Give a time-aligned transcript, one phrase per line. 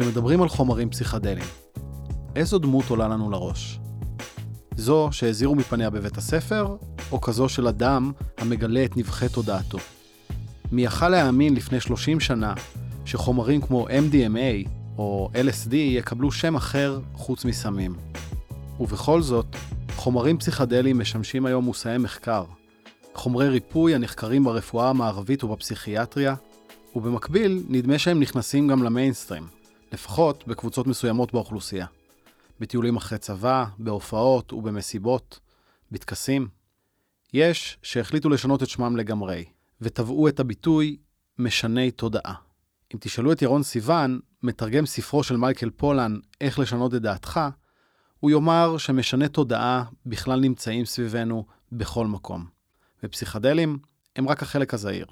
[0.00, 1.46] כשמדברים על חומרים פסיכדליים,
[2.36, 3.80] איזו דמות עולה לנו לראש?
[4.76, 6.76] זו שהזהירו מפניה בבית הספר,
[7.12, 9.78] או כזו של אדם המגלה את נבחי תודעתו?
[10.72, 12.54] מי יכל להאמין לפני 30 שנה
[13.04, 14.68] שחומרים כמו MDMA
[14.98, 17.94] או LSD יקבלו שם אחר חוץ מסמים?
[18.80, 19.56] ובכל זאת,
[19.96, 22.44] חומרים פסיכדליים משמשים היום מושאי מחקר,
[23.14, 26.34] חומרי ריפוי הנחקרים ברפואה המערבית ובפסיכיאטריה,
[26.96, 29.59] ובמקביל נדמה שהם נכנסים גם למיינסטרים,
[29.92, 31.86] לפחות בקבוצות מסוימות באוכלוסייה.
[32.60, 35.40] בטיולים אחרי צבא, בהופעות ובמסיבות,
[35.92, 36.48] בטקסים.
[37.32, 39.44] יש שהחליטו לשנות את שמם לגמרי,
[39.80, 40.96] וטבעו את הביטוי
[41.38, 42.34] משני תודעה.
[42.94, 47.40] אם תשאלו את ירון סיוון, מתרגם ספרו של מייקל פולן, איך לשנות את דעתך,
[48.20, 52.46] הוא יאמר שמשני תודעה בכלל נמצאים סביבנו בכל מקום.
[53.04, 53.78] ופסיכדלים
[54.16, 55.06] הם רק החלק הזעיר.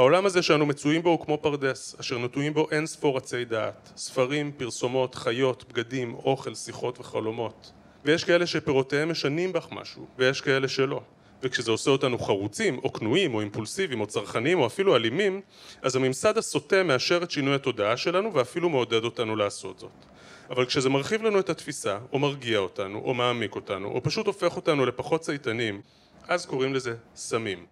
[0.00, 3.92] העולם הזה שאנו מצויים בו הוא כמו פרדס, אשר נטועים בו אין ספור עצי דעת,
[3.96, 7.72] ספרים, פרסומות, חיות, בגדים, אוכל, שיחות וחלומות.
[8.04, 11.00] ויש כאלה שפירותיהם משנים בך משהו, ויש כאלה שלא.
[11.42, 15.40] וכשזה עושה אותנו חרוצים, או כנועים, או אימפולסיביים, או צרכניים, או אפילו אלימים,
[15.82, 20.04] אז הממסד הסוטה מאשר את שינוי התודעה שלנו, ואפילו מעודד אותנו לעשות זאת.
[20.50, 24.56] אבל כשזה מרחיב לנו את התפיסה, או מרגיע אותנו, או מעמיק אותנו, או פשוט הופך
[24.56, 25.80] אותנו לפחות צייתנים,
[26.28, 27.66] אז קוראים לזה סמים.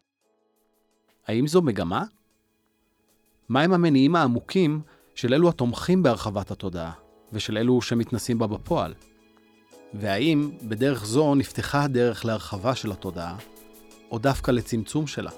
[1.27, 2.18] האם זו מגמה?
[3.49, 4.81] מהם המניעים העמוקים
[5.15, 6.93] של אלו התומכים בהרחבת התודעה,
[7.33, 8.95] ושל אלו שמתנסים בה בפועל?
[9.95, 13.37] והאם בדרך זו נפתחה הדרך להרחבה של התודעה,
[14.11, 15.31] או דווקא לצמצום שלה?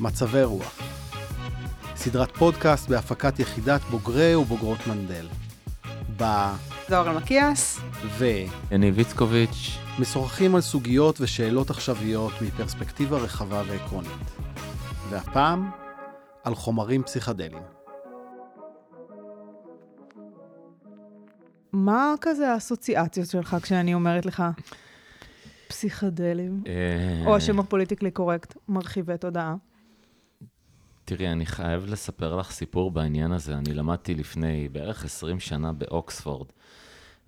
[0.00, 0.78] מצבי רוח
[1.96, 5.26] סדרת פודקאסט בהפקת יחידת בוגרי ובוגרות מנדל.
[6.16, 6.56] בה
[6.88, 8.24] זוהר אלמקיאס ו...
[8.70, 9.78] יניב איצקוביץ'.
[9.98, 14.30] משוחחים על סוגיות ושאלות עכשוויות מפרספקטיבה רחבה ועקרונית.
[15.10, 15.70] והפעם,
[16.44, 17.62] על חומרים פסיכדליים.
[21.72, 24.42] מה כזה האסוציאציות שלך כשאני אומרת לך
[25.68, 26.62] פסיכדלים?
[26.66, 29.54] אה, או השם הפוליטיקלי קורקט, מרחיבי תודעה.
[31.04, 33.54] תראי, אני חייב לספר לך סיפור בעניין הזה.
[33.54, 36.46] אני למדתי לפני בערך 20 שנה באוקספורד,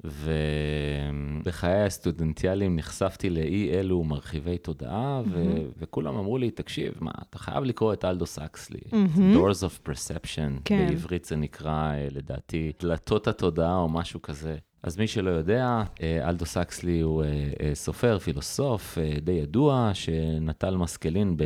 [0.05, 7.65] ובחיי הסטודנטיאליים נחשפתי לאי אלו מרחיבי תודעה, ו- וכולם אמרו לי, תקשיב, מה, אתה חייב
[7.65, 8.81] לקרוא את אלדו סקסלי,
[9.17, 10.87] Doors of Perception, כן.
[10.89, 14.57] בעברית זה נקרא, אה, לדעתי, דלתות התודעה או משהו כזה.
[14.83, 21.37] אז מי שלא יודע, אה, אלדו סקסלי הוא אה, סופר, פילוסוף די ידוע, שנטל מסקלין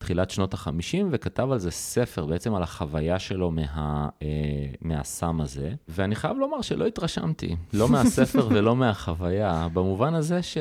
[0.00, 4.28] בתחילת שנות ה-50, וכתב על זה ספר, בעצם על החוויה שלו מה, אה,
[4.80, 5.72] מהסם הזה.
[5.88, 10.58] ואני חייב לומר שלא התרשמתי, לא מהספר ולא מהחוויה, במובן הזה ש...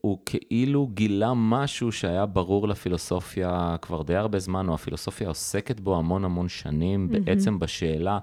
[0.00, 5.96] הוא כאילו גילה משהו שהיה ברור לפילוסופיה כבר די הרבה זמן, או הפילוסופיה עוסקת בו
[5.96, 8.18] המון המון שנים, בעצם בשאלה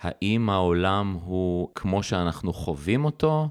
[0.00, 3.48] האם העולם הוא כמו שאנחנו חווים אותו?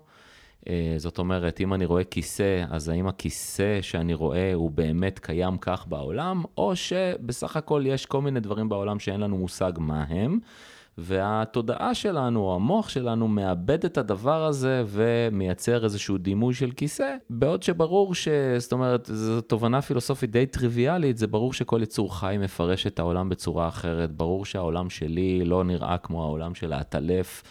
[0.69, 5.57] אה, זאת אומרת, אם אני רואה כיסא, אז האם הכיסא שאני רואה הוא באמת קיים
[5.57, 10.39] כך בעולם, או שבסך הכל יש כל מיני דברים בעולם שאין לנו מושג מה הם,
[10.97, 17.63] והתודעה שלנו, או המוח שלנו, מאבד את הדבר הזה ומייצר איזשהו דימוי של כיסא, בעוד
[17.63, 18.27] שברור ש...
[18.57, 23.29] זאת אומרת, זו תובנה פילוסופית די טריוויאלית, זה ברור שכל יצור חי מפרש את העולם
[23.29, 27.43] בצורה אחרת, ברור שהעולם שלי לא נראה כמו העולם של העטלף.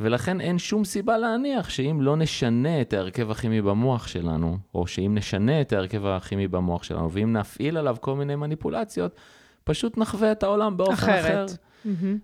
[0.00, 5.14] ולכן אין שום סיבה להניח שאם לא נשנה את ההרכב הכימי במוח שלנו, או שאם
[5.14, 9.14] נשנה את ההרכב הכימי במוח שלנו, ואם נפעיל עליו כל מיני מניפולציות,
[9.64, 11.50] פשוט נחווה את העולם באופן אחרת.
[11.50, 11.56] אחר.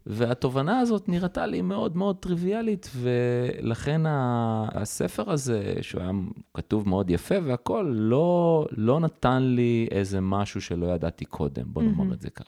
[0.06, 6.10] והתובנה הזאת נראתה לי מאוד מאוד טריוויאלית, ולכן הספר הזה, שהוא היה
[6.54, 12.14] כתוב מאוד יפה והכול, לא, לא נתן לי איזה משהו שלא ידעתי קודם, בוא נאמר
[12.14, 12.44] את זה כך.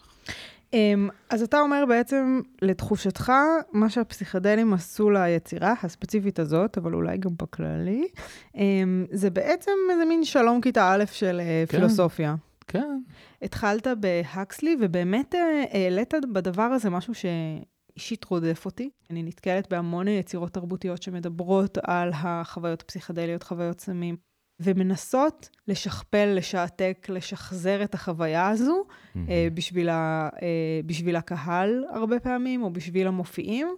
[0.72, 3.32] אמ, אז אתה אומר בעצם, לתחושתך,
[3.72, 8.08] מה שהפסיכדלים עשו ליצירה הספציפית הזאת, אבל אולי גם בכללי,
[8.54, 11.78] אמ, זה בעצם איזה מין שלום כיתה א' של אה, כן.
[11.78, 12.34] פילוסופיה.
[12.66, 13.00] כן,
[13.42, 18.90] התחלת בהקסלי, ובאמת אה, העלית בדבר הזה משהו שאישית רודף אותי.
[19.10, 24.16] אני נתקלת בהמון יצירות תרבותיות שמדברות על החוויות הפסיכדליות, חוויות סמים,
[24.60, 28.84] ומנסות לשכפל, לשעתק, לשחזר את החוויה הזו
[29.28, 33.68] אה, בשביל, ה, אה, בשביל הקהל הרבה פעמים, או בשביל המופיעים.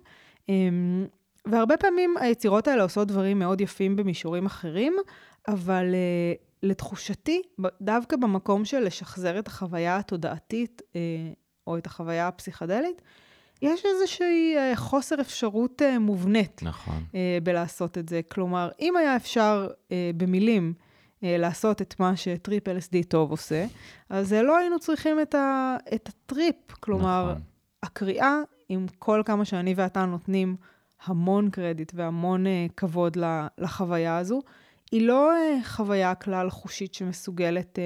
[0.51, 0.55] אה,
[1.47, 4.97] והרבה פעמים היצירות האלה עושות דברים מאוד יפים במישורים אחרים,
[5.49, 6.33] אבל אה,
[6.63, 7.43] לתחושתי,
[7.81, 11.01] דווקא במקום של לשחזר את החוויה התודעתית, אה,
[11.67, 13.03] או את החוויה הפסיכדלית,
[13.63, 17.05] יש איזושהי אה, חוסר אפשרות אה, מובנית נכון.
[17.15, 18.21] אה, בלעשות את זה.
[18.31, 19.69] כלומר, אם היה אפשר
[20.17, 20.75] במילים
[21.23, 23.67] לעשות את מה שטריפ LSD טוב עושה,
[24.11, 26.55] אז לא היינו צריכים את, ה, את הטריפ.
[26.81, 27.43] כלומר, נכון.
[27.83, 28.37] הקריאה,
[28.69, 30.57] עם כל כמה שאני ואתה נותנים
[31.05, 32.45] המון קרדיט והמון
[32.77, 33.17] כבוד
[33.59, 34.41] לחוויה הזו,
[34.93, 35.33] היא לא
[35.65, 37.79] חוויה כלל חושית שמסוגלת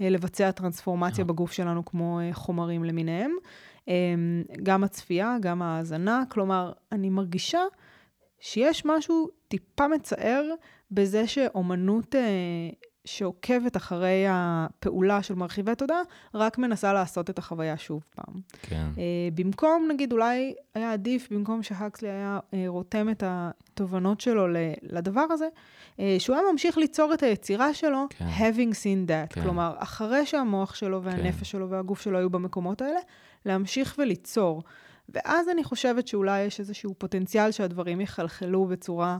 [0.00, 1.24] לבצע טרנספורמציה.
[1.24, 3.30] בגוף שלנו כמו חומרים למיניהם.
[3.88, 3.94] אה,
[4.62, 7.60] גם הצפייה, גם ההאזנה, כלומר, אני מרגישה
[8.40, 10.44] שיש משהו טיפה מצער
[10.90, 12.20] בזה שאומנות אה,
[13.04, 16.00] שעוקבת אחרי הפעולה של מרחיבי תודעה,
[16.34, 18.34] רק מנסה לעשות את החוויה שוב פעם.
[18.62, 18.86] כן.
[18.98, 24.46] אה, במקום, נגיד, אולי היה עדיף, במקום שהקסלי היה אה, רותם את התובנות שלו
[24.82, 25.48] לדבר הזה,
[26.18, 28.26] שהוא היה ממשיך ליצור את היצירה שלו, כן.
[28.38, 29.34] having seen that.
[29.34, 29.42] כן.
[29.42, 33.00] כלומר, אחרי שהמוח שלו והנפש שלו והגוף שלו היו במקומות האלה,
[33.46, 34.62] להמשיך וליצור.
[35.08, 39.18] ואז אני חושבת שאולי יש איזשהו פוטנציאל שהדברים יחלחלו בצורה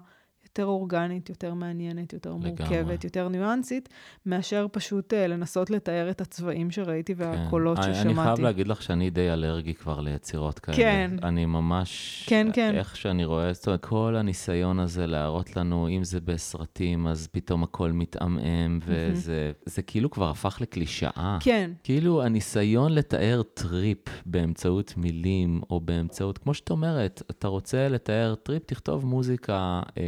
[0.58, 2.50] יותר אורגנית, יותר מעניינת, יותר לגמרי.
[2.50, 3.88] מורכבת, יותר ניואנסית,
[4.26, 7.94] מאשר פשוט אה, לנסות לתאר את הצבעים שראיתי והקולות כן.
[7.94, 8.08] ששמעתי.
[8.08, 10.76] אני חייב להגיד לך שאני די אלרגי כבר ליצירות כאלה.
[10.76, 11.10] כן.
[11.22, 12.24] אני ממש...
[12.28, 12.74] כן, כן.
[12.74, 17.62] איך שאני רואה, זאת אומרת, כל הניסיון הזה להראות לנו, אם זה בסרטים, אז פתאום
[17.62, 21.38] הכל מתעמעם, וזה זה כאילו כבר הפך לקלישאה.
[21.40, 28.34] כן, כאילו הניסיון לתאר טריפ באמצעות מילים, או באמצעות, כמו שאת אומרת, אתה רוצה לתאר
[28.34, 30.02] טריפ, תכתוב מוזיקה אה,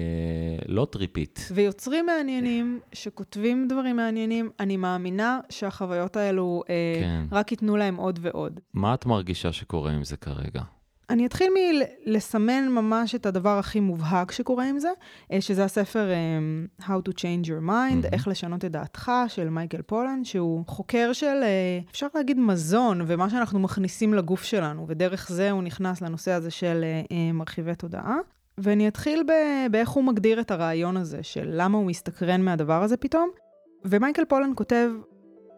[0.68, 1.48] לא טריפית.
[1.54, 7.24] ויוצרים מעניינים שכותבים דברים מעניינים, אני מאמינה שהחוויות האלו אה, כן.
[7.32, 8.60] רק ייתנו להם עוד ועוד.
[8.74, 10.62] מה את מרגישה שקורה עם זה כרגע?
[11.10, 11.52] אני אתחיל
[12.06, 14.88] מלסמן ממש את הדבר הכי מובהק שקורה עם זה,
[15.32, 18.00] אה, שזה הספר אה, How to Change Your Mind, מהמם.
[18.12, 23.30] איך לשנות את דעתך, של מייקל פולן, שהוא חוקר של, אה, אפשר להגיד, מזון, ומה
[23.30, 26.84] שאנחנו מכניסים לגוף שלנו, ודרך זה הוא נכנס לנושא הזה של
[27.34, 28.16] מרחיבי תודעה.
[28.62, 32.96] ואני אתחיל ב- באיך הוא מגדיר את הרעיון הזה, של למה הוא מסתקרן מהדבר הזה
[32.96, 33.30] פתאום.
[33.84, 34.90] ומייקל פולן כותב,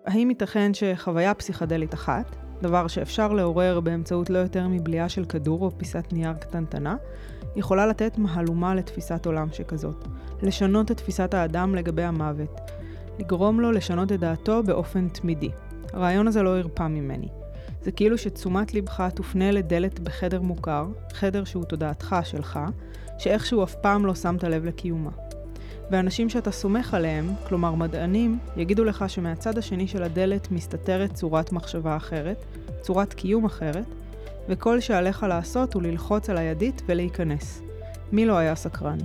[0.06, 5.78] האם ייתכן שחוויה פסיכדלית אחת, דבר שאפשר לעורר באמצעות לא יותר מבליעה של כדור או
[5.78, 6.96] פיסת נייר קטנטנה,
[7.56, 10.04] יכולה לתת מהלומה לתפיסת עולם שכזאת,
[10.42, 12.60] לשנות את תפיסת האדם לגבי המוות,
[13.18, 15.50] לגרום לו לשנות את דעתו באופן תמידי.
[15.92, 17.28] הרעיון הזה לא הרפא ממני.
[17.82, 22.58] זה כאילו שתשומת לבך תופנה לדלת בחדר מוכר, חדר שהוא תודעתך שלך,
[23.18, 25.10] שאיכשהו אף פעם לא שמת לב לקיומה.
[25.90, 31.96] ואנשים שאתה סומך עליהם, כלומר מדענים, יגידו לך שמהצד השני של הדלת מסתתרת צורת מחשבה
[31.96, 32.44] אחרת,
[32.80, 33.84] צורת קיום אחרת,
[34.48, 37.62] וכל שעליך לעשות הוא ללחוץ על הידית ולהיכנס.
[38.12, 38.98] מי לא היה סקרן?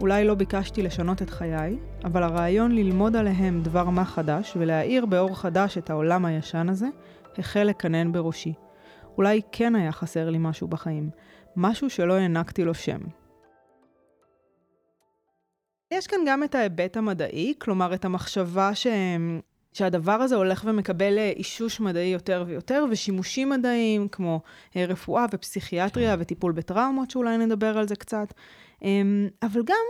[0.00, 5.36] אולי לא ביקשתי לשנות את חיי, אבל הרעיון ללמוד עליהם דבר מה חדש ולהאיר באור
[5.36, 6.88] חדש את העולם הישן הזה,
[7.38, 8.54] החל לקנן בראשי.
[9.18, 11.10] אולי כן היה חסר לי משהו בחיים,
[11.56, 13.00] משהו שלא הענקתי לו שם.
[15.90, 18.86] יש כאן גם את ההיבט המדעי, כלומר את המחשבה ש...
[19.72, 24.40] שהדבר הזה הולך ומקבל אה, אישוש מדעי יותר ויותר, ושימושים מדעיים כמו
[24.76, 28.34] אה, רפואה ופסיכיאטריה וטיפול בטראומות, שאולי נדבר על זה קצת.
[28.82, 29.86] אמ, אבל גם,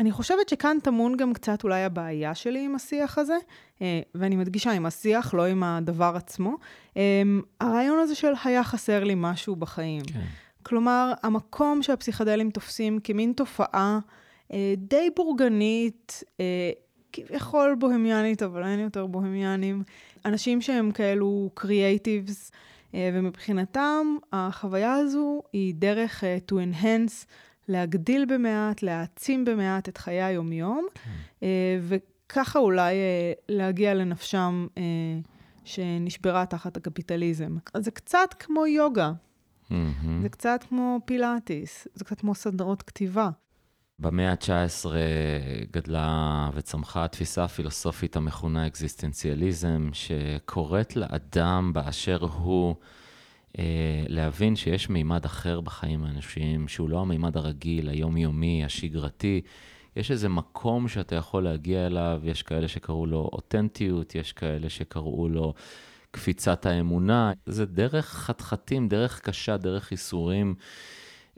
[0.00, 3.36] אני חושבת שכאן טמון גם קצת אולי הבעיה שלי עם השיח הזה,
[3.82, 6.56] אה, ואני מדגישה עם השיח, לא עם הדבר עצמו.
[6.96, 10.02] אמ, הרעיון הזה של היה חסר לי משהו בחיים.
[10.04, 10.20] כן.
[10.62, 13.98] כלומר, המקום שהפסיכדלים תופסים כמין תופעה
[14.52, 16.70] אה, די בורגנית, אה,
[17.12, 19.82] כביכול בוהמיאנית, אבל אין יותר בוהמיאנים.
[20.24, 22.50] אנשים שהם כאלו קריאייטיבס,
[22.94, 27.26] אה, ומבחינתם החוויה הזו היא דרך אה, to enhance,
[27.68, 30.86] להגדיל במעט, להעצים במעט את חיי היומיום,
[31.42, 31.48] אה,
[31.82, 34.82] וככה אולי אה, להגיע לנפשם אה,
[35.64, 37.56] שנשברה תחת הקפיטליזם.
[37.74, 39.12] אז זה קצת כמו יוגה,
[39.70, 40.22] מהמם.
[40.22, 43.30] זה קצת כמו פילאטיס, זה קצת כמו סדרות כתיבה.
[43.98, 44.86] במאה ה-19
[45.72, 52.74] גדלה וצמחה התפיסה הפילוסופית המכונה אקזיסטנציאליזם, שקוראת לאדם באשר הוא
[54.08, 59.40] להבין שיש מימד אחר בחיים האנושיים, שהוא לא המימד הרגיל, היומיומי, השגרתי.
[59.96, 65.28] יש איזה מקום שאתה יכול להגיע אליו, יש כאלה שקראו לו אותנטיות, יש כאלה שקראו
[65.28, 65.54] לו
[66.10, 67.32] קפיצת האמונה.
[67.46, 70.54] זה דרך חתחתים, דרך קשה, דרך ייסורים.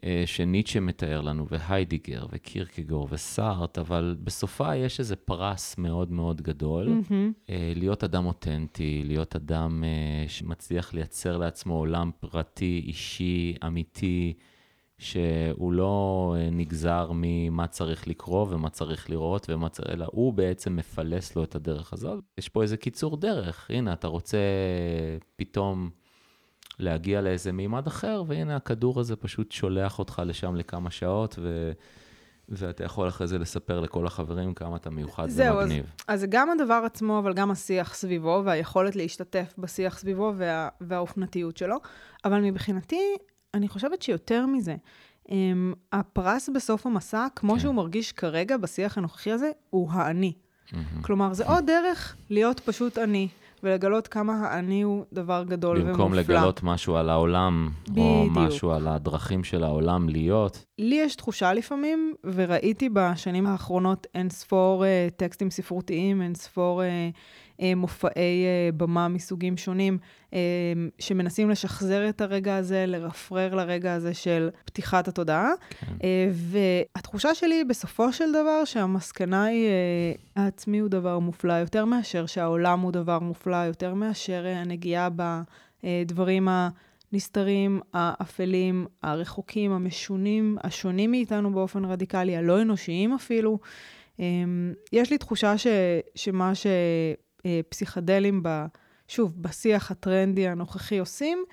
[0.05, 6.89] אה, שניטשה מתאר לנו, והיידיגר, וקירקגור, וסארט, אבל בסופה יש איזה פרס מאוד מאוד גדול,
[6.89, 7.33] מהמם.
[7.51, 14.35] אה, להיות אדם אותנטי, להיות אדם אה, שמצליח לייצר לעצמו עולם פרטי, אישי, אמיתי,
[14.99, 21.37] שהוא לא נגזר ממה צריך לקרוא ומה צריך לראות, ומה צריך, אלא הוא בעצם מפלס
[21.37, 22.25] לו את הדרך הזאת.
[22.39, 24.39] יש פה איזה קיצור דרך, הנה, אתה רוצה
[25.37, 25.91] פתאום...
[26.79, 31.73] להגיע לאיזה מימד אחר, והנה הכדור הזה פשוט שולח אותך לשם לכמה שעות, ו...
[32.49, 35.85] ואתה יכול אחרי זה לספר לכל החברים כמה אתה מיוחד זהו, ומגניב.
[35.85, 40.69] אז, אז זה גם הדבר עצמו, אבל גם השיח סביבו, והיכולת להשתתף בשיח סביבו וה,
[40.81, 41.77] והאופנתיות שלו.
[42.25, 43.17] אבל מבחינתי,
[43.55, 44.77] אני חושבת שיותר מזה,
[45.27, 45.31] um,
[45.93, 47.61] הפרס בסוף המסע, כמו כן.
[47.61, 50.33] שהוא מרגיש כרגע בשיח הנוכחי הזה, הוא האני.
[50.73, 51.03] מהמם.
[51.03, 53.29] כלומר, זה עוד דרך להיות פשוט אני,
[53.63, 55.93] ולגלות כמה האני הוא דבר גדול ומופלא.
[55.93, 58.37] במקום לגלות משהו על העולם, או בדיוק.
[58.37, 60.65] משהו על הדרכים של העולם להיות.
[60.79, 67.17] לי יש תחושה לפעמים, וראיתי בשנים האחרונות אין ספור uh, טקסטים ספרותיים, אין ספור uh,
[67.77, 69.99] מופעי uh, במה מסוגים שונים,
[70.31, 70.35] uh,
[70.99, 75.51] שמנסים לשחזר את הרגע הזה, לרפרר לרגע הזה של פתיחת התודעה.
[75.81, 75.87] כן.
[76.33, 79.69] והתחושה שלי בסופו של דבר, שהמסקנה היא,
[80.37, 85.09] העצמי הוא דבר מופלא, יותר מאשר שהעולם הוא דבר מופלא, יותר מאשר הנגיעה
[85.85, 86.69] בדברים ה...
[87.13, 93.59] נסתרים, האפלים, הרחוקים, המשונים, השונים מאיתנו באופן רדיקלי, הלא אנושיים אפילו.
[94.93, 95.67] יש לי תחושה ש,
[96.15, 96.55] שמה
[97.47, 98.67] שפסיכדלים, ב,
[99.09, 101.45] שוב, בשיח הטרנדי הנוכחי עושים,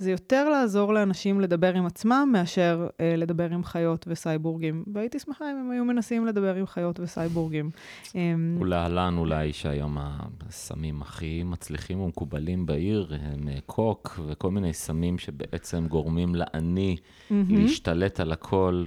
[0.00, 4.84] זה יותר לעזור לאנשים לדבר עם עצמם מאשר אה, לדבר עם חיות וסייבורגים.
[4.94, 7.70] והייתי שמחה אם הם היו מנסים לדבר עם חיות וסייבורגים.
[8.14, 15.18] אמ, ולהלן אולי שהיום הסמים הכי מצליחים ומקובלים בעיר הם אה, קוק וכל מיני סמים
[15.18, 16.96] שבעצם גורמים לאני
[17.30, 17.54] מהמם.
[17.54, 18.84] להשתלט על הכל.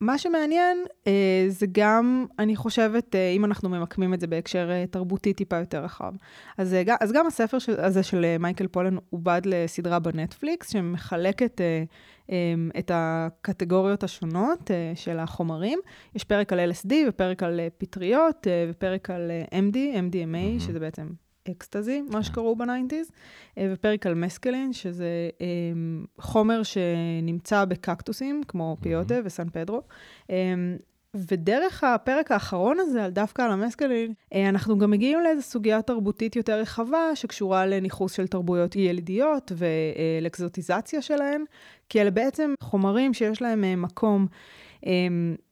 [0.00, 4.84] מה שמעניין אה, זה גם, אני חושבת, אה, אם אנחנו ממקמים את זה בהקשר אה,
[4.90, 6.12] תרבותי טיפה יותר רחב.
[6.58, 11.60] אז, אה, אז גם הספר של, הזה של אה, מייקל פולן עובד לסדרה בנטפליקס, שמחלקת
[11.60, 11.84] אה,
[12.30, 15.78] אה, את הקטגוריות השונות אה, של החומרים.
[16.14, 20.60] יש פרק על LSD ופרק על אה, פטריות אה, ופרק על אה, MD, MDMA, מהמם.
[20.60, 21.06] שזה בעצם
[21.50, 23.10] אקסטזי, מה שקראו ב nineties,
[23.58, 25.06] אה, ופרק על מסקלין, שזה
[25.40, 25.46] אה,
[26.18, 29.80] חומר שנמצא בקקטוסים, כמו פיוטה וסן פדרו.
[30.30, 30.54] אה,
[31.30, 36.36] ודרך הפרק האחרון הזה, על דווקא על המסקלין, אה, אנחנו גם מגיעים לאיזו סוגיה תרבותית
[36.36, 41.44] יותר רחבה, שקשורה לניכוס של תרבויות ילידיות ולאקזוטיזציה שלהן,
[41.88, 44.26] כי אלה בעצם חומרים שיש להם אה, מקום
[44.86, 44.92] אה,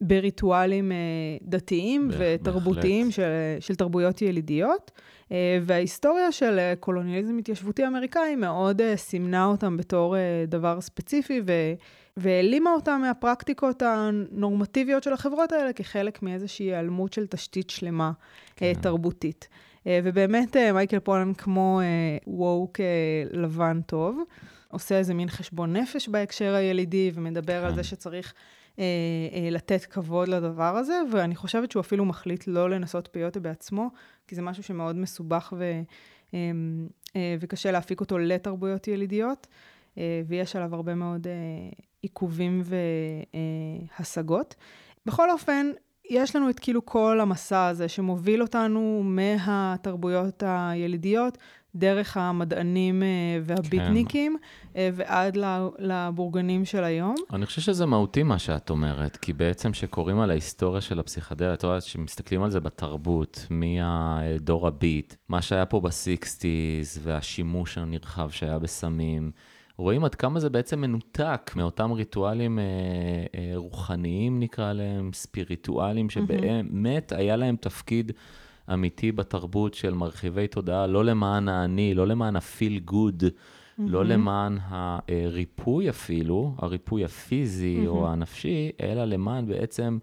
[0.00, 0.96] בריטואלים אה,
[1.42, 3.16] דתיים בהח- ותרבותיים בהחלט.
[3.16, 3.30] של,
[3.60, 4.90] של תרבויות ילידיות.
[5.32, 10.16] אה, וההיסטוריה של אה, קולוניאליזם התיישבותי אמריקאי מאוד אה, סימנה אותם בתור
[10.48, 11.52] דבר ספציפי ו...
[12.16, 18.12] והעלימה אותם מהפרקטיקות הנורמטיביות של החברות האלה כחלק מאיזושהי היעלמות של תשתית שלמה
[18.56, 18.72] כן.
[18.80, 19.48] תרבותית.
[19.86, 21.80] ובאמת מייקל פולן כמו
[22.26, 22.80] ווק
[23.30, 24.22] לבן טוב,
[24.68, 27.66] עושה איזה מין חשבון נפש בהקשר הילידי ומדבר כן.
[27.66, 27.74] על.
[27.74, 28.34] זה שצריך
[29.50, 33.90] לתת כבוד לדבר הזה, ואני חושבת שהוא אפילו מחליט לא לנסות פיוטה בעצמו,
[34.26, 35.82] כי זה משהו שמאוד מסובך ו,
[36.34, 36.50] אה,
[37.16, 39.46] אה, וקשה להפיק אותו לתרבויות ילידיות,
[39.98, 41.32] אה, ויש עליו הרבה מאוד אה,
[42.02, 42.62] עיכובים
[43.98, 44.54] והשגות.
[45.06, 45.66] בכל אופן,
[46.10, 51.38] יש לנו את כאילו כל המסע הזה שמוביל אותנו מהתרבויות הילידיות,
[51.74, 53.08] דרך המדענים אה,
[53.42, 54.36] והביטניקים,
[54.74, 54.90] כן.
[54.94, 55.38] ועד
[55.78, 57.14] לבורגנים של היום.
[57.32, 61.62] אני חושב שזה מהותי מה שאת אומרת, כי בעצם שקוראים על ההיסטוריה של הפסיכדליה, את
[61.62, 69.30] יודעת שמסתכלים על זה בתרבות, מהדור הביט, מה שהיה פה בסיקסטיז, והשימוש הנרחב שהיה בסמים,
[69.76, 72.64] רואים עד כמה זה בעצם מנותק מאותם ריטואלים אה,
[73.34, 78.12] אה, רוחניים, נקרא להם, ספיריטואליים, שבאמת היה להם תפקיד
[78.72, 83.28] אמיתי בתרבות של מרחיבי תודעה, לא למען האני, לא למען ה-feel good, mm-hmm.
[83.78, 87.88] לא למען הריפוי אפילו, הריפוי הפיזי mm-hmm.
[87.88, 89.98] או הנפשי, אלא למען בעצם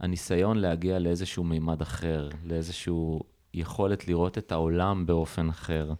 [0.00, 3.20] הניסיון להגיע לאיזשהו מימד אחר, לאיזשהו
[3.54, 5.92] יכולת לראות את העולם באופן אחר.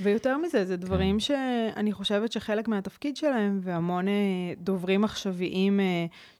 [0.00, 1.20] ויותר מזה, זה דברים כן.
[1.20, 4.06] שאני חושבת שחלק מהתפקיד שלהם, והמון
[4.58, 5.80] דוברים עכשוויים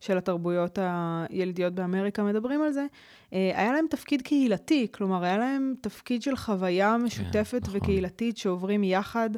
[0.01, 2.87] של התרבויות הילידיות באמריקה מדברים על זה,
[3.33, 8.43] היה להם תפקיד קהילתי, כלומר, היה להם תפקיד של חוויה משותפת כן, וקהילתית נכון.
[8.43, 9.31] שעוברים יחד.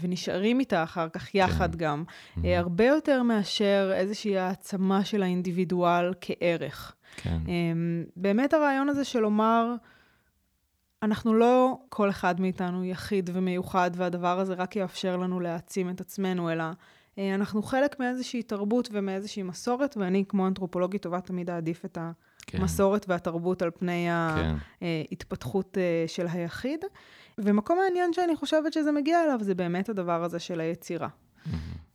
[0.00, 1.78] ונשארים איתה אחר כך יחד כן.
[1.78, 2.40] גם, mm-hmm.
[2.56, 6.94] הרבה יותר מאשר איזושהי העצמה של האינדיבידואל כערך.
[7.16, 7.38] כן.
[8.16, 9.74] באמת הרעיון הזה של לומר,
[11.04, 16.50] אנחנו לא כל אחד מאיתנו יחיד ומיוחד, והדבר הזה רק יאפשר לנו להעצים את עצמנו,
[16.50, 16.64] אלא
[17.18, 21.98] אנחנו חלק מאיזושהי תרבות ומאיזושהי מסורת, ואני כמו אנתרופולוגית טובה תמיד אעדיף את
[22.52, 23.12] המסורת כן.
[23.12, 24.06] והתרבות על פני
[24.36, 24.54] כן.
[25.10, 26.84] ההתפתחות של היחיד.
[27.38, 31.08] ומקום מעניין שאני חושבת שזה מגיע אליו, זה באמת הדבר הזה של היצירה.
[31.08, 31.48] Mm-hmm.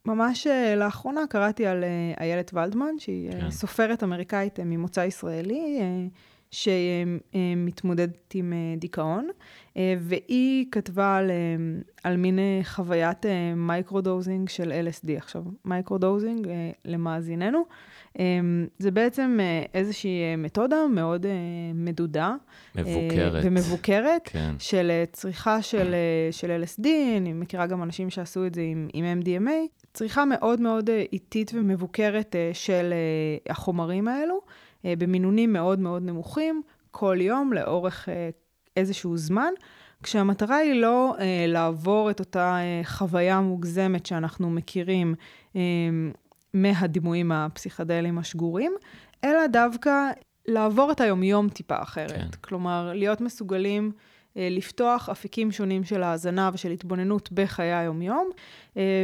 [0.05, 0.47] ממש
[0.77, 1.83] לאחרונה קראתי על
[2.19, 3.51] איילת ולדמן, שהיא כן.
[3.51, 5.81] סופרת אמריקאית ממוצא ישראלי,
[6.51, 9.29] שמתמודדת עם אה, דיכאון,
[9.77, 11.35] אה, והיא כתבה על, אה,
[12.03, 13.25] על מין חוויית
[13.55, 15.17] microdosing של LSD.
[15.17, 16.47] עכשיו, microdosing,
[16.85, 17.65] למאזיננו,
[18.79, 19.39] זה בעצם
[19.73, 21.25] איזושהי מתודה מאוד
[21.73, 22.35] מדודה.
[22.75, 23.43] מבוקרת.
[23.45, 24.53] ומבוקרת, כן.
[24.59, 25.95] של צריכה של,
[26.31, 26.87] של LSD,
[27.17, 29.51] אני מכירה גם אנשים שעשו את זה עם, עם MDMA,
[29.93, 32.93] צריכה מאוד מאוד איטית ומבוקרת של
[33.49, 34.41] החומרים האלו.
[34.85, 38.29] אה, במינונים מאוד מאוד נמוכים, כל יום, לאורך אה,
[38.77, 39.53] איזשהו זמן,
[40.03, 45.15] כשהמטרה היא לא אה, לעבור את אותה חוויה מוגזמת שאנחנו מכירים
[46.53, 48.71] מהדימויים הפסיכדליים השגורים,
[49.23, 50.09] אלא דווקא
[50.47, 52.11] לעבור את היומיום טיפה אחרת.
[52.11, 52.27] כן.
[52.41, 53.91] כלומר, להיות מסוגלים
[54.35, 58.29] לפתוח אפיקים שונים של האזנה ושל התבוננות בחיי היומיום.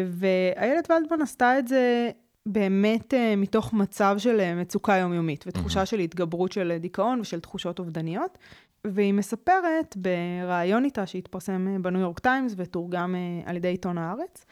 [0.08, 2.12] ואיילת ולדמן עשתה את זה
[2.45, 5.85] באמת uh, מתוך מצב של uh, מצוקה יומיומית, ותחושה mm-hmm.
[5.85, 8.37] של התגברות של uh, דיכאון ושל תחושות אובדניות.
[8.87, 14.45] והיא מספרת בריאיון איתה שהתפרסם בניו יורק טיימס ותורגם על ידי עיתון הארץ,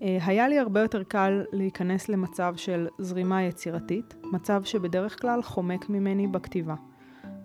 [0.00, 6.26] היה לי הרבה יותר קל להיכנס למצב של זרימה יצירתית, מצב שבדרך כלל חומק ממני
[6.26, 6.74] בכתיבה.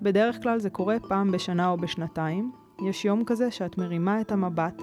[0.02, 2.52] בדרך כלל זה קורה פעם בשנה או בשנתיים.
[2.90, 4.82] יש יום כזה שאת מרימה את המבט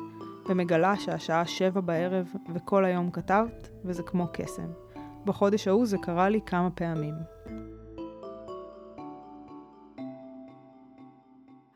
[0.49, 4.88] ומגלה שהשעה שבע בערב וכל היום כתבת, וזה כמו קסם.
[5.29, 7.15] בחודש ההוא זה קרה לי כמה פעמים.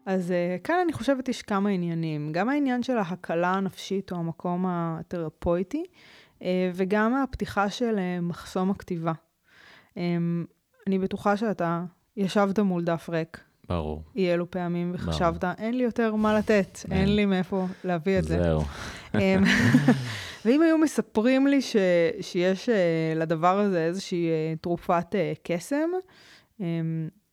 [0.07, 2.33] אז uh, כאן אני חושבת יש כמה עניינים.
[2.33, 5.85] גם העניין של ההקלה הנפשית או המקום התרפויטי,
[6.39, 6.43] uh,
[6.75, 9.13] וגם הפתיחה של uh, מחסום הכתיבה.
[9.95, 9.99] Um,
[10.87, 11.85] אני בטוחה שאתה
[12.17, 13.41] ישבת מול דף ריק.
[13.69, 14.03] ברור.
[14.17, 15.55] אי אלו פעמים, וחשבת, ברור.
[15.59, 18.43] אין לי יותר מה לתת, אין, אין לי מאיפה להביא את זה.
[18.43, 18.63] זהו.
[20.45, 21.77] ואם היו מספרים לי ש,
[22.21, 22.73] שיש uh,
[23.19, 25.91] לדבר הזה איזושהי uh, תרופת uh, קסם,
[26.59, 26.63] um,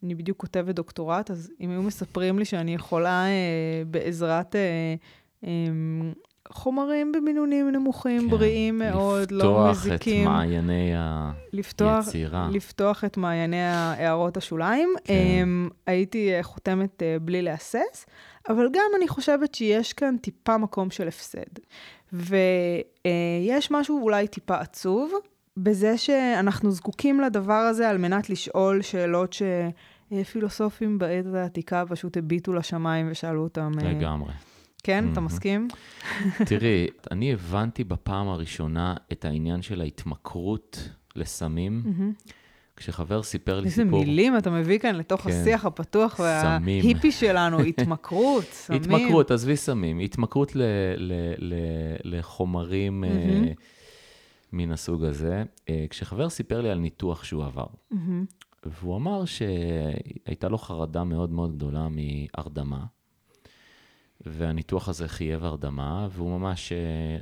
[0.03, 5.47] אני בדיוק כותבת דוקטורט, אז אם היו מספרים לי שאני יכולה uh, בעזרת uh, um,
[6.51, 10.21] חומרים במינונים נמוכים, כן, בריאים מאוד, לא מזיקים.
[10.21, 10.93] לפתוח את מעייני
[11.53, 12.49] לפתוח, היצירה.
[12.51, 14.89] לפתוח את מעייני הערות השוליים.
[15.03, 15.13] כן.
[15.13, 18.05] Um, הייתי חותמת uh, בלי להסס,
[18.49, 21.59] אבל גם אני חושבת שיש כאן טיפה מקום של הפסד.
[22.13, 25.13] ויש משהו אולי טיפה עצוב,
[25.57, 29.35] בזה שאנחנו זקוקים לדבר הזה על מנת לשאול שאלות
[30.13, 33.71] שפילוסופים בעת העתיקה פשוט הביטו לשמיים ושאלו אותם.
[33.81, 34.33] אה, לגמרי.
[34.83, 35.67] כן, אתה מסכים?
[36.49, 41.83] תראי, אני הבנתי בפעם הראשונה את העניין של ההתמכרות לסמים.
[42.79, 43.99] כשחבר סיפר לי סיפור...
[43.99, 45.29] איזה מילים אתה מביא כאן לתוך כן.
[45.29, 48.81] השיח הפתוח וההיפי שלנו, התמכרות, סמים.
[48.81, 50.61] התמכרות, עזבי סמים, התמכרות ל,
[50.97, 51.53] ל, ל,
[52.03, 53.57] לחומרים mm-hmm.
[53.57, 53.61] uh,
[54.53, 55.43] מן הסוג הזה.
[55.57, 57.95] Uh, כשחבר סיפר לי על ניתוח שהוא עבר, mm-hmm.
[58.65, 62.85] והוא אמר שהייתה לו חרדה מאוד מאוד גדולה מהרדמה.
[64.25, 66.77] והניתוח הזה חייב הרדמה, והוא ממש אה,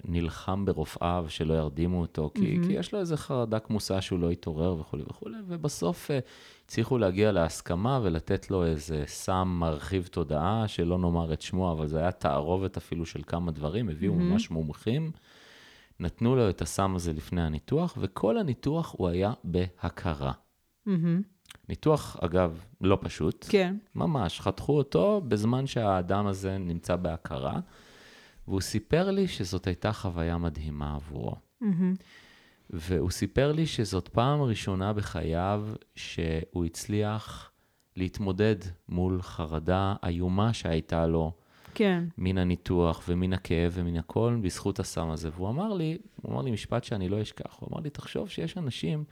[0.05, 2.67] נלחם ברופאיו שלא ירדימו אותו, כי, mm-hmm.
[2.67, 6.13] כי יש לו איזה חרדה כמוסה שהוא לא יתעורר וכולי וכולי, ובסוף uh,
[6.65, 11.99] הצליחו להגיע להסכמה ולתת לו איזה סם מרחיב תודעה, שלא נאמר את שמו, אבל זה
[11.99, 14.17] היה תערובת אפילו של כמה דברים, הביאו mm-hmm.
[14.17, 15.12] ממש מומחים,
[15.99, 20.31] נתנו לו את הסם הזה לפני הניתוח, וכל הניתוח הוא היה בהכרה.
[20.88, 21.37] Mm-hmm.
[21.69, 23.45] ניתוח, אגב, לא פשוט.
[23.49, 23.75] כן.
[23.95, 27.60] ממש, חתכו אותו בזמן שהאדם הזה נמצא בהכרה,
[28.47, 31.36] והוא סיפר לי שזאת הייתה חוויה מדהימה עבורו.
[31.63, 31.65] Mm-hmm.
[32.69, 37.51] והוא סיפר לי שזאת פעם ראשונה בחייו שהוא הצליח
[37.95, 38.56] להתמודד
[38.89, 41.32] מול חרדה איומה שהייתה לו.
[41.73, 42.03] כן.
[42.17, 45.30] מן הניתוח ומן הכאב ומן הכל, בזכות הסם הזה.
[45.34, 48.58] והוא אמר לי, הוא אמר לי משפט שאני לא אשכח, הוא אמר לי, תחשוב שיש
[48.58, 49.03] אנשים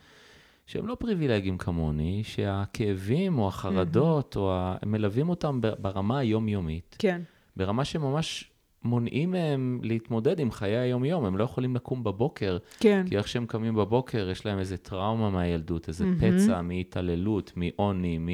[0.65, 4.39] שהם לא פריבילגיים כמוני, שהכאבים או החרדות, mm-hmm.
[4.39, 4.75] או ה...
[4.81, 6.95] הם מלווים אותם ברמה היומיומית.
[6.99, 7.21] כן.
[7.57, 8.51] ברמה שממש
[8.83, 12.57] מונעים מהם להתמודד עם חיי היום-יום, הם לא יכולים לקום בבוקר.
[12.79, 13.05] כן.
[13.09, 16.41] כי איך שהם קמים בבוקר, יש להם איזה טראומה מהילדות, איזה mm-hmm.
[16.43, 18.27] פצע מהתעללות, מעוני, מ...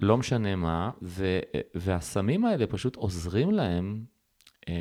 [0.00, 1.38] לא משנה מה, ו...
[1.74, 4.04] והסמים האלה פשוט עוזרים להם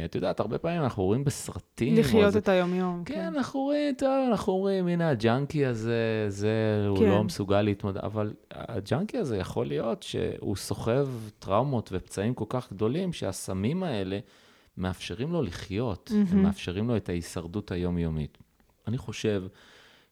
[0.06, 1.96] את יודעת, הרבה פעמים אנחנו רואים בסרטים...
[1.96, 3.04] לחיות את היומיום.
[3.06, 6.90] כן, כן, אנחנו רואים, טוב, אנחנו רואים, הנה הג'אנקי הזה, זה, כן.
[6.90, 11.08] הוא לא מסוגל להתמודד, אבל הג'אנקי הזה יכול להיות שהוא סוחב
[11.40, 14.20] טראומות ופצעים כל כך גדולים, שהסמים האלה
[14.78, 16.34] מאפשרים לו לחיות, mm-hmm.
[16.36, 18.38] ומאפשרים לו את ההישרדות היומיומית.
[18.88, 19.44] אני חושב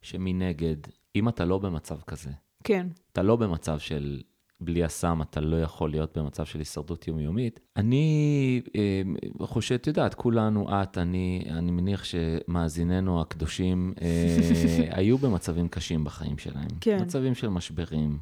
[0.01, 0.75] שמנגד,
[1.15, 2.29] אם אתה לא במצב כזה,
[2.63, 2.87] כן.
[3.11, 4.21] אתה לא במצב של
[4.61, 7.59] בלי הסם אתה לא יכול להיות במצב של הישרדות יומיומית.
[7.75, 9.01] אני אה,
[9.45, 14.37] חושב, את יודעת, כולנו, את, אני, אני מניח שמאזיננו הקדושים אה,
[14.97, 16.67] היו במצבים קשים בחיים שלהם.
[16.81, 17.01] כן.
[17.01, 18.17] מצבים של משברים.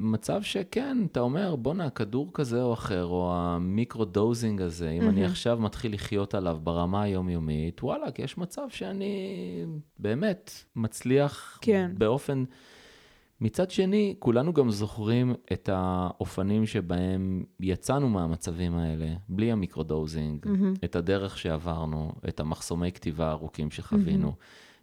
[0.00, 5.24] ומצב שכן, אתה אומר, בואנה, כדור כזה או אחר, או ה microdosing הזה, אם אני
[5.24, 9.14] עכשיו מתחיל לחיות עליו ברמה היומיומית, וואלה, יש מצב שאני
[9.98, 11.90] באמת מצליח כן.
[11.98, 12.44] באופן...
[13.42, 20.74] מצד שני, כולנו גם זוכרים את האופנים שבהם יצאנו מהמצבים האלה, בלי ה microdosing, מהמם.
[20.84, 24.32] את הדרך שעברנו, את המחסומי כתיבה הארוכים שחווינו,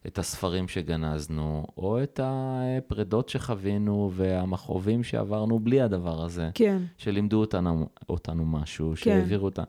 [0.07, 6.81] את הספרים שגנזנו, או את הפרדות שחווינו והמכאובים שעברנו בלי הדבר הזה, כן.
[6.97, 8.95] שלימדו אותנו, אותנו משהו, כן.
[8.95, 9.65] שהעבירו אותנו.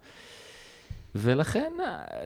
[1.15, 1.73] ולכן,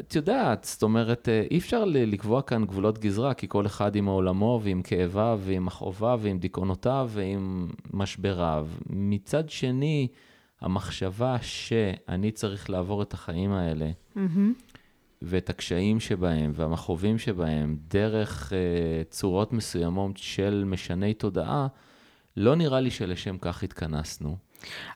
[0.01, 4.61] את יודעת, זאת אומרת, אי אפשר לקבוע כאן גבולות גזרה, כי כל אחד עם עולמו
[4.63, 8.69] ועם כאביו ועם מכאוביו ועם דיכאונותיו ועם משבריו.
[8.91, 10.09] מצד שני,
[10.61, 14.53] המחשבה שאני צריך לעבור את החיים האלה מהמם.
[15.23, 21.67] ואת הקשיים שבהם והמכאובים שבהם דרך uh, צורות מסוימות של משני תודעה,
[22.37, 24.37] לא נראה לי שלשם כך התכנסנו.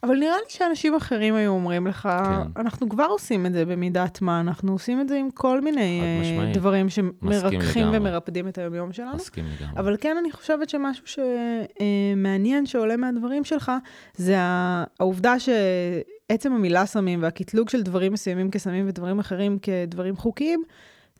[0.02, 2.60] אבל נראה לי שאנשים אחרים היו אומרים לך, כן.
[2.60, 6.52] אנחנו כבר עושים את זה במידת מה, אנחנו עושים את זה עם כל מיני אה.
[6.52, 7.88] דברים שמרככים.
[7.92, 9.16] ומרפדים את היומיום שלנו.
[9.16, 9.80] מסכים לגמרי.
[9.80, 13.72] אבל כן, אני חושבת שמשהו שמעניין שעולה מהדברים שלך,
[14.14, 20.62] זה העובדה שעצם המילה סמים והקטלוג של דברים מסוימים כסמים ודברים אחרים כדברים חוקיים,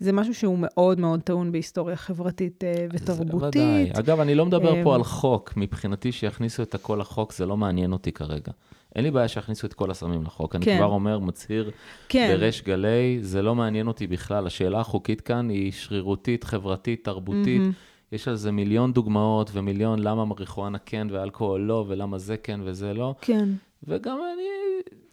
[0.01, 3.03] זה משהו שהוא מאוד מאוד טעון בהיסטוריה חברתית אה, זה ודאי.
[3.03, 3.99] ותרבותית.
[3.99, 5.53] אגב, אני לא מדבר אמ, פה על חוק.
[5.57, 8.53] מבחינתי, שיכניסו את הכל לחוק, זה לא מעניין אותי כרגע.
[8.97, 10.55] אין לי בעיה שיכניסו את כל הסמים לחוק.
[10.55, 10.77] אני כן.
[10.77, 11.71] כבר אומר, מצהיר
[12.09, 14.47] כן, בריש גלי, זה לא מעניין אותי בכלל.
[14.47, 17.61] השאלה החוקית כאן היא שרירותית, חברתית, תרבותית.
[17.61, 17.73] מהמם.
[18.13, 22.95] יש על זה מיליון דוגמאות ומיליון למה מריחואנה כן ואלכוהול לא, ולמה זה כן וזה
[22.95, 23.15] לא.
[23.21, 23.49] כן.
[23.83, 24.49] וגם אני,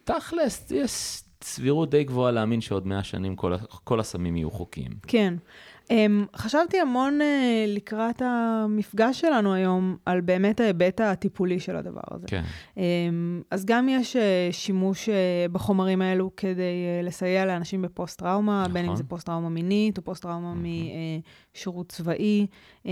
[0.04, 4.92] תכלס, יש סבירות די גבוהה להאמין שעוד 100 שנים כל, כל הסמים יהיו חוקיים.
[5.08, 5.34] כן.
[5.86, 5.92] Um,
[6.36, 7.24] חשבתי המון uh,
[7.68, 12.28] לקראת המפגש שלנו היום על באמת ההיבט הטיפולי של הדבר הזה.
[12.28, 12.44] כן,
[12.76, 12.78] Um,
[13.52, 14.20] אז גם יש uh,
[14.52, 16.62] שימוש uh, בחומרים האלו כדי
[17.02, 18.74] uh, לסייע לאנשים בפוסט-טראומה, נכון.
[18.74, 20.54] בין אם זה פוסט-טראומה מינית או פוסט-טראומה
[21.56, 22.48] משירות צבאי.
[22.84, 22.88] Um,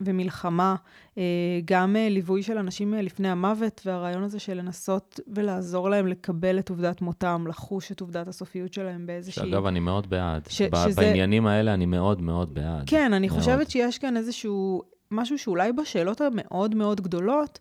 [0.00, 0.74] ומלחמה,
[1.18, 1.22] אה,
[1.64, 6.58] גם אה, ליווי של אנשים אה, לפני המוות, והרעיון הזה של לנסות ולעזור להם לקבל
[6.58, 9.50] את עובדת מותם, לחוש את עובדת הסופיות שלהם באיזושהי...
[9.50, 10.42] שאגב, אני מאוד בעד.
[10.48, 12.82] ש- שזה- בעניינים האלה אני מאוד מאוד בעד.
[12.86, 13.38] כן, אני מאוד.
[13.38, 17.58] חושבת שיש כאן איזשהו משהו שאולי בשאלות המאוד מאוד גדולות,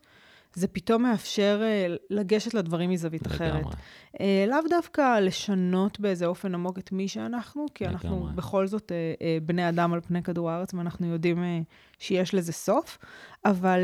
[0.56, 3.60] זה פתאום מאפשר אה, לגשת לדברים מזווית אחרת.
[3.60, 3.74] לגמרי.
[4.20, 8.34] אה, לאו דווקא לשנות באיזה אופן עמוק את מי שאנחנו, כי אנחנו לגמרי.
[8.36, 11.44] בכל זאת אה, בני אדם על פני כדור הארץ, ואנחנו יודעים
[12.00, 12.98] שיש לזה סוף,
[13.46, 13.80] אבל,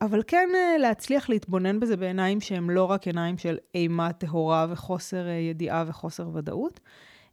[0.00, 5.84] אבל כן להצליח להתבונן בזה בעיניים שהן לא רק עיניים של אימה טהורה וחוסר ידיעה
[5.86, 6.80] וחוסר ודאות.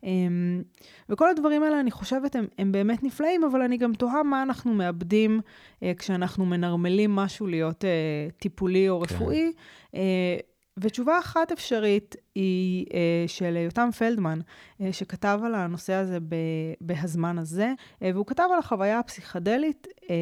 [0.03, 0.63] אמ,
[1.09, 4.73] וכל הדברים האלה, אני חושבת, הם, הם באמת נפלאים, אבל אני גם תוהה מה אנחנו
[4.73, 5.41] מאבדים
[5.83, 7.89] אה, כשאנחנו מנרמלים משהו להיות אה,
[8.37, 9.15] טיפולי או כן.
[9.15, 9.51] רפואי.
[9.95, 10.37] אה,
[10.77, 14.39] ותשובה אחת אפשרית היא אה, של יותם פלדמן,
[14.81, 16.35] אה, שכתב על הנושא הזה ב,
[16.81, 20.15] בהזמן הזה, אה, והוא כתב על החוויה הפסיכדלית אה,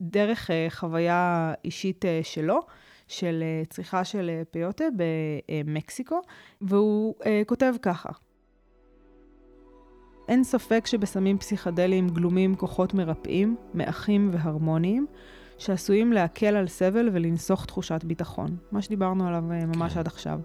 [0.00, 2.60] דרך אה, חוויה אישית אה, שלו.
[3.08, 6.20] של אה, צריכה של אה, פיוטה במקסיקו,
[6.60, 8.08] והוא אה, כותב ככה:
[10.28, 15.06] אין ספק שבסמים פסיכדליים גלומים כוחות מרפאים, מאחים והרמוניים,
[15.58, 18.56] שעשויים להקל על סבל ולנסוך תחושת ביטחון.
[18.72, 19.98] מה שדיברנו עליו אה, ממש כן.
[19.98, 20.40] עד עכשיו.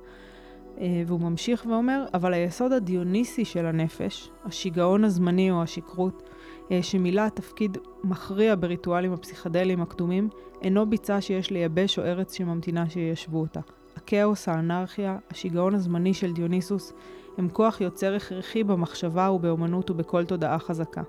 [0.79, 6.29] אה, והוא ממשיך ואומר, אבל היסוד הדיוניסי של הנפש, השיגעון הזמני או השכרות,
[6.71, 10.29] אה, שמילא תפקיד מכריע בריטואלים הפסיכדליים הקדומים,
[10.61, 13.59] אינו ביצה שיש לייבש או ארץ שממתינה שיישבו אותה.
[13.95, 16.93] הכאוס, האנרכיה, השיגעון הזמני של דיוניסוס,
[17.37, 21.01] הם כוח יוצר הכרחי במחשבה ובאומנות ובכל תודעה חזקה.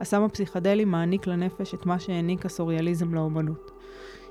[0.00, 3.70] הסם הפסיכדלי מעניק לנפש את מה שהעניק הסוריאליזם לאומנות.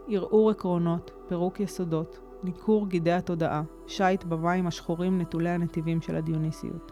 [0.07, 6.91] ערעור עקרונות, פירוק יסודות, ניכור גידי התודעה, שיט במים השחורים נטולי הנתיבים של הדיוניסיות.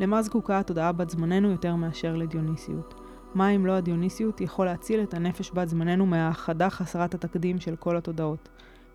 [0.00, 2.94] למה זקוקה התודעה בת זמננו יותר מאשר לדיוניסיות?
[3.34, 7.96] מה אם לא הדיוניסיות יכול להציל את הנפש בת זמננו מהאחדה חסרת התקדים של כל
[7.96, 8.48] התודעות,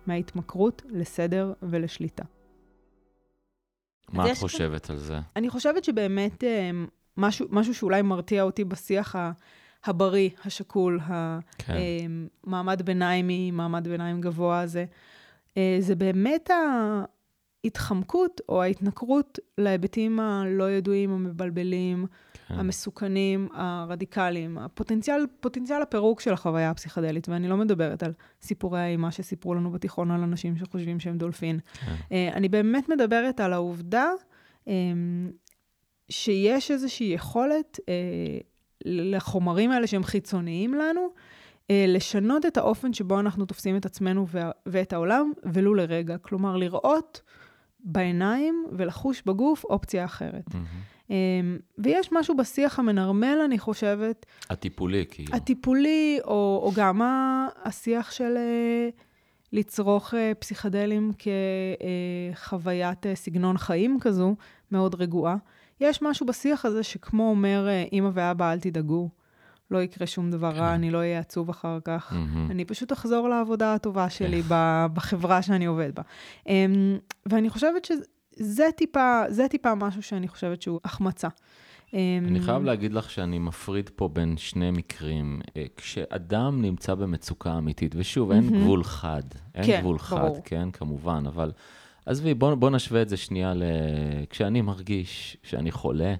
[0.06, 2.24] מההתמכרות לסדר ולשליטה.
[4.12, 5.18] מה את יש כאן- חושבת על זה?
[5.36, 6.70] אני חושבת שבאמת אה,
[7.16, 9.32] משהו, משהו שאולי מרתיע אותי בשיח ה-
[9.84, 11.00] הבריא, השקול,
[11.58, 11.74] כן,
[12.46, 14.84] המעמד ביניימי, מעמד ביניים גבוה הזה,
[15.56, 16.50] אה, זה באמת
[17.64, 22.06] ההתחמקות או ההתנכרות להיבטים הלא ידועים, המבלבלים,
[22.48, 22.54] כן.
[22.54, 29.54] המסוכנים, הרדיקליים, הפוטנציאל, פוטנציאל הפירוק של החוויה הפסיכדלית, ואני לא מדברת על סיפורי האימה שסיפרו
[29.54, 31.58] לנו בתיכון על אנשים שחושבים שהם דולפין.
[31.72, 31.94] כן.
[32.12, 34.08] אה, אני באמת מדברת על העובדה
[34.68, 34.72] אה,
[36.08, 37.94] שיש איזושהי יכולת אה,
[38.84, 41.08] לחומרים האלה שהם חיצוניים לנו,
[41.70, 44.26] לשנות את האופן שבו אנחנו תופסים את עצמנו
[44.66, 46.18] ואת העולם, ולו לרגע.
[46.18, 47.22] כלומר, לראות
[47.84, 50.54] בעיניים ולחוש בגוף אופציה אחרת.
[50.54, 50.60] אה,
[51.78, 55.36] ויש משהו בשיח המנרמל, אני חושבת, הטיפולי, כאילו.
[55.36, 57.00] הטיפולי, או, או גם
[57.64, 58.88] השיח של אה,
[59.52, 61.12] לצרוך אה, פסיכדלים
[62.32, 64.36] כחוויית אה, סגנון חיים כזו,
[64.70, 65.36] מאוד רגועה.
[65.80, 69.08] יש משהו בשיח הזה שכמו אומר, אמא ואבא, אל תדאגו,
[69.70, 70.58] לא יקרה שום דבר כן.
[70.58, 72.14] רע, אני לא אהיה עצוב אחר כך.
[72.50, 74.48] אני פשוט אחזור לעבודה הטובה שלי כן.
[74.94, 76.02] בחברה שאני עובד בה.
[76.46, 77.84] אמ, ואני חושבת
[78.38, 81.28] שזה טיפה, זה טיפה משהו שאני חושבת שהוא החמצה.
[81.94, 85.40] אמ, אני חייב להגיד לך שאני מפריד פה בין שני מקרים.
[85.56, 88.60] אה, כשאדם נמצא במצוקה אמיתית, ושוב, אין.
[88.60, 89.22] גבול חד.
[89.54, 90.40] אין כן, גבול חד, ברור.
[90.44, 91.52] כן, כמובן, אבל
[92.06, 93.62] עזבי, בוא, בוא נשווה את זה שנייה ל...
[94.30, 96.14] כשאני מרגיש שאני חולה,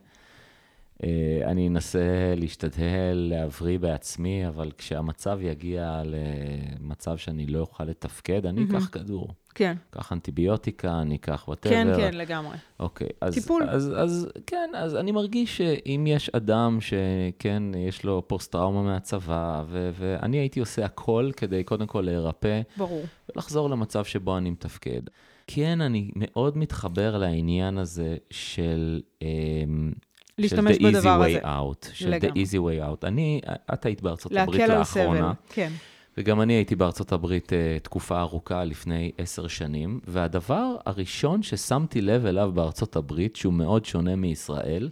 [1.45, 8.65] אני אנסה להשתדל להבריא בעצמי, אבל כשהמצב יגיע למצב שאני לא אוכל לתפקד, אני.
[8.65, 9.29] אקח כדור.
[9.55, 11.75] כן, אקח אנטיביוטיקה, אני אקח whatever.
[11.75, 12.57] כן, כן, לגמרי.
[12.81, 13.35] אוקיי, אז...
[13.35, 13.63] טיפול.
[13.69, 19.91] אז, אז כן, אז אני מרגיש שאם יש אדם שכן, יש לו פוסט-טראומה מהצבא, ו-
[19.95, 23.05] ואני הייתי עושה הכל כדי קודם כל להירפא ברור.
[23.29, 25.03] ולחזור למצב שבו אני מתפקד.
[25.47, 29.01] כן, אני מאוד מתחבר לעניין הזה של...
[29.23, 29.93] אמ,
[30.39, 31.39] להשתמש של the בדבר easy הזה.
[31.41, 32.43] way out, של לגמרי.
[32.43, 33.07] the easy way out.
[33.07, 33.41] אני,
[33.75, 35.19] את היית בארצות הברית להקל על לאחרונה.
[35.19, 35.55] סבל.
[35.55, 35.73] כן.
[36.19, 42.27] וגם אני הייתי בארצות הברית uh, תקופה ארוכה לפני עשר שנים, והדבר הראשון ששמתי לב
[42.27, 44.91] אליו בארצות הברית, שהוא מאוד שונה מישראל,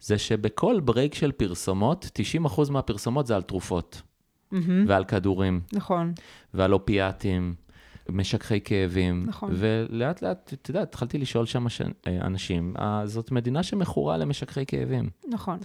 [0.00, 2.10] זה שבכל break של פרסומות,
[2.44, 4.02] 90% מהפרסומות זה על תרופות,
[4.52, 4.84] מהמם.
[4.88, 6.12] ועל כדורים, נכון.
[6.54, 7.54] ועל אופיאטים,
[8.08, 9.24] משככי כאבים.
[9.26, 9.50] נכון.
[9.54, 11.66] ולאט לאט, את יודעת, התחלתי לשאול שם.
[12.06, 15.10] אה, אנשים, אה, זאת מדינה שמכורה למשככי כאבים.
[15.28, 15.58] נכון.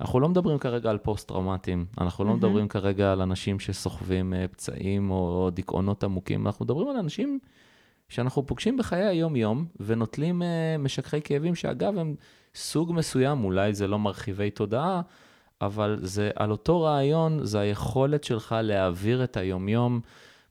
[0.00, 2.42] אנחנו לא מדברים כרגע על פוסט-טראומטיים, אנחנו לא מהמם.
[2.42, 7.38] מדברים כרגע על אנשים שסוחבים אה, פצעים או דיכאונות עמוקים, אנחנו מדברים על אנשים
[8.08, 10.42] שאנחנו פוגשים בחיי היום-יום ונוטלים
[10.78, 12.14] משככי כאבים, שאגב, הם
[12.54, 15.00] סוג מסוים, אולי זה לא מרחיבי תודעה,
[15.60, 20.00] אבל זה על אותו רעיון, זה היכולת שלך להעביר את היום-יום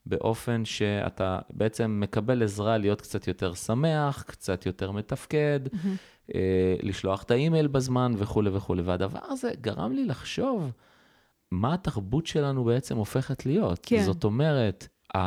[0.09, 5.95] באופן שאתה בעצם מקבל עזרה להיות קצת יותר שמח, קצת יותר מתפקד, מהמם.
[6.35, 8.81] אה, לשלוח את האימייל בזמן וכולי וכולי.
[8.81, 10.71] והדבר הזה גרם לי לחשוב
[11.51, 13.79] מה התרבות שלנו בעצם הופכת להיות.
[13.83, 14.03] כן.
[14.03, 15.19] זאת אומרת, ה...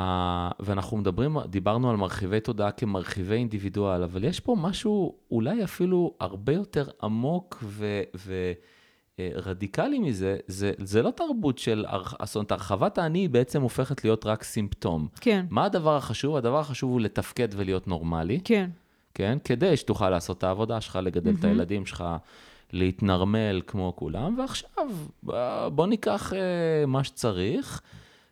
[0.61, 6.53] ואנחנו מדברים, דיברנו על מרחיבי תודעה כמרחיבי אינדיבידואל, אבל יש פה משהו אולי אפילו הרבה
[6.53, 8.03] יותר עמוק ו...
[8.16, 8.53] ו...
[9.21, 11.85] אה, רדיקלי מזה, זה, זה לא תרבות של,
[12.25, 15.09] זאת אומרת, הרחבת האני בעצם הופכת להיות רק סימפטום.
[15.21, 15.47] כן.
[15.51, 16.37] מה הדבר החשוב?
[16.37, 18.41] הדבר החשוב הוא לתפקד ולהיות נורמלי.
[18.45, 18.71] כן.
[19.15, 19.39] כן?
[19.45, 21.49] כדי שתוכל לעשות את העבודה שלך, לגדל את מהמם.
[21.49, 22.05] הילדים שלך,
[22.73, 24.91] להתנרמל כמו כולם, ועכשיו
[25.73, 27.81] בוא ניקח אה, מה שצריך,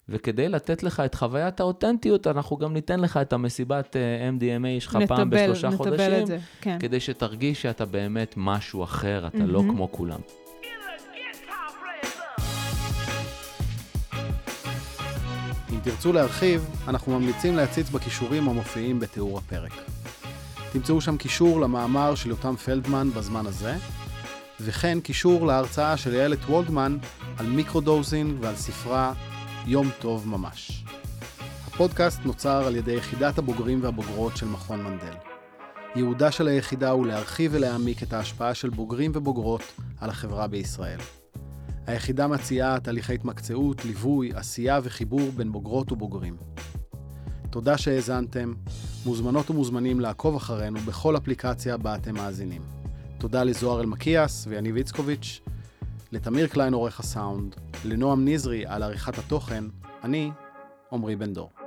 [0.09, 4.99] וכדי לתת לך את חוויית האותנטיות, אנחנו גם ניתן לך את המסיבת אה, MDMA שלך
[5.09, 6.39] פעם נטבל, בשלושה נטבל חודשים, את זה.
[6.61, 6.77] כן.
[6.81, 9.75] כדי שתרגיש שאתה באמת משהו אחר, אתה לא מהמם.
[9.75, 10.21] כמו כולם.
[15.73, 19.73] אם תרצו להרחיב, אנחנו ממליצים להציץ בכישורים המופיעים בתיאור הפרק.
[20.73, 23.77] תמצאו שם קישור למאמר של יותם פלדמן בזמן הזה,
[24.61, 26.99] וכן קישור להרצאה של איילת וולדמן
[27.39, 29.13] על microdosing ועל ספרה
[29.67, 30.85] יום טוב ממש.
[31.67, 35.15] הפודקאסט נוצר על ידי יחידת הבוגרים והבוגרות של מכון מנדל.
[35.95, 39.63] ייעודה של היחידה הוא להרחיב ולהעמיק את ההשפעה של בוגרים ובוגרות
[40.01, 40.99] על החברה בישראל.
[41.89, 46.37] היחידה מציעה תהליכי התמקצעות, ליווי, עשייה וחיבור בין בוגרות ובוגרים.
[47.51, 48.55] תודה שהאזנתם,
[49.07, 52.63] מוזמנות ומוזמנים לעקוב אחרינו בכל אפליקציה בה אתם מאזינים.
[53.19, 55.41] תודה לזוהר אלמקיאס ויניב איצקוביץ',
[56.13, 59.65] לתמיר קליין עורך הסאונד, לנועם נזרי על עריכת התוכן,
[60.05, 60.31] אני
[60.93, 61.58] עמרי בן דור.